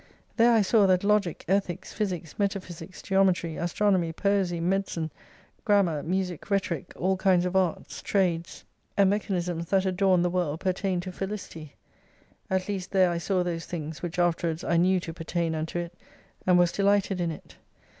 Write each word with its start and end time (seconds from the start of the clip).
There 0.35 0.51
I 0.51 0.63
saw 0.63 0.87
that 0.87 1.03
Logic, 1.03 1.45
Ethics, 1.47 1.93
Physics, 1.93 2.39
Metaphysics, 2.39 3.03
Geometry, 3.03 3.55
Astronomy, 3.57 4.11
Poesy, 4.11 4.59
Medicine, 4.59 5.11
Grammar, 5.63 6.01
Music, 6.01 6.49
Rhetoric 6.49 6.91
all 6.95 7.15
kinds 7.15 7.45
of 7.45 7.55
Arts, 7.55 8.01
Trades, 8.01 8.63
i86 8.63 8.65
and 8.97 9.09
Mechanisms 9.11 9.65
that 9.69 9.85
adorned 9.85 10.25
the 10.25 10.31
world 10.31 10.59
pertained 10.59 11.03
to 11.03 11.11
felicity; 11.11 11.75
at 12.49 12.67
least 12.67 12.89
there 12.89 13.11
I 13.11 13.19
saw 13.19 13.43
those 13.43 13.67
things, 13.67 14.01
which 14.01 14.17
after 14.17 14.47
wards 14.47 14.63
I 14.63 14.75
knew 14.77 14.99
to 14.99 15.13
pertain 15.13 15.53
unto 15.53 15.77
it: 15.77 15.93
and 16.47 16.57
was 16.57 16.71
delighted 16.71 17.21
in 17.21 17.29
it. 17.29 17.57